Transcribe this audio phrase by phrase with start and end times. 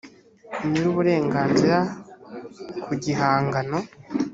[0.67, 1.77] nyir uburenganzira
[2.83, 3.77] ku gihangano